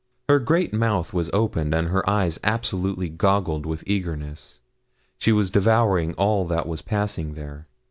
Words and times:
Her 0.27 0.39
great 0.39 0.73
mouth 0.73 1.13
was 1.13 1.29
open, 1.31 1.75
and 1.75 1.89
her 1.89 2.09
eyes 2.09 2.39
absolutely 2.43 3.07
goggled 3.07 3.67
with 3.67 3.83
eagerness. 3.85 4.59
She 5.19 5.31
was 5.31 5.51
devouring 5.51 6.15
all 6.15 6.43
that 6.45 6.67
was 6.67 6.81
passing 6.81 7.35
there. 7.35 7.67